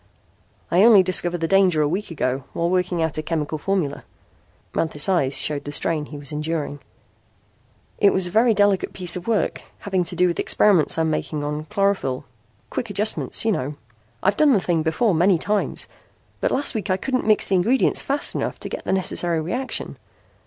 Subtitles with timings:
[0.71, 4.03] '""I only discovered the danger a week ago while working out a chemical formula."
[4.73, 6.79] Manthis' eyes showed the strain he was enduring.
[7.99, 11.11] "It was a very delicate piece of work having to do with experiments I am
[11.11, 12.23] making on chlorophyl
[12.71, 13.75] quick adjustments, you know.
[14.23, 15.87] I'd done the thing before many times,
[16.39, 19.97] but last week I couldn't mix the ingredients fast enough to get the necessary reaction.